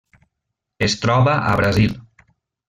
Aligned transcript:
Es 0.87 0.95
troba 1.03 1.35
a 1.51 1.55
Brasil. 1.61 1.95